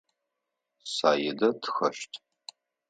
[0.93, 2.13] Саидэ тхэщт.